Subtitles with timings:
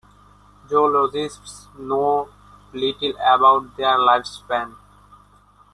[0.67, 2.27] Zoologists know
[2.73, 4.75] little about their lifespan.